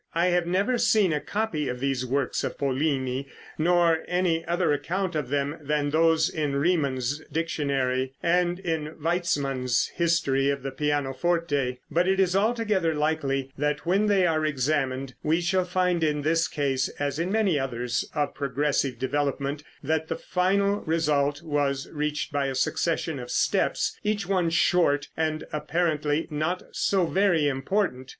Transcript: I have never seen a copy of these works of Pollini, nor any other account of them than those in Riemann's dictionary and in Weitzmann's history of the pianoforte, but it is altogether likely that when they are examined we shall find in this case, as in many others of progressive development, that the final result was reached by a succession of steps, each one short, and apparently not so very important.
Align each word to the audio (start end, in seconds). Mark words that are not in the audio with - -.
I 0.15 0.29
have 0.29 0.47
never 0.47 0.79
seen 0.79 1.13
a 1.13 1.19
copy 1.21 1.67
of 1.67 1.79
these 1.79 2.07
works 2.07 2.43
of 2.43 2.57
Pollini, 2.57 3.27
nor 3.59 3.99
any 4.07 4.43
other 4.45 4.73
account 4.73 5.13
of 5.13 5.29
them 5.29 5.59
than 5.61 5.91
those 5.91 6.27
in 6.27 6.55
Riemann's 6.55 7.21
dictionary 7.31 8.15
and 8.23 8.57
in 8.57 8.95
Weitzmann's 8.99 9.89
history 9.93 10.49
of 10.49 10.63
the 10.63 10.71
pianoforte, 10.71 11.77
but 11.91 12.07
it 12.07 12.19
is 12.19 12.35
altogether 12.35 12.95
likely 12.95 13.51
that 13.59 13.85
when 13.85 14.07
they 14.07 14.25
are 14.25 14.43
examined 14.43 15.13
we 15.21 15.39
shall 15.39 15.65
find 15.65 16.03
in 16.03 16.23
this 16.23 16.47
case, 16.47 16.89
as 16.97 17.19
in 17.19 17.31
many 17.31 17.59
others 17.59 18.03
of 18.15 18.33
progressive 18.33 18.97
development, 18.97 19.61
that 19.83 20.07
the 20.07 20.15
final 20.17 20.77
result 20.77 21.43
was 21.43 21.87
reached 21.91 22.31
by 22.33 22.47
a 22.47 22.55
succession 22.55 23.19
of 23.19 23.29
steps, 23.29 23.99
each 24.03 24.25
one 24.25 24.49
short, 24.49 25.09
and 25.15 25.43
apparently 25.53 26.25
not 26.31 26.63
so 26.71 27.05
very 27.05 27.47
important. 27.47 28.09